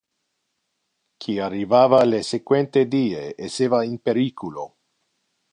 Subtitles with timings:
[1.25, 4.63] Qui arrivava le sequente die esseva in periculo.